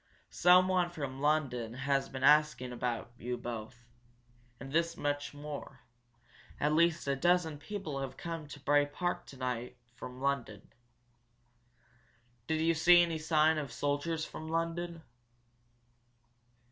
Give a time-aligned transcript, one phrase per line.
[0.31, 3.85] Someone from London has been asking about you both.
[4.59, 5.81] And this much more
[6.59, 10.73] at least a dozen people have come down to Bray Park today from London."
[12.47, 15.03] "Did you see any sign of soldiers from London?"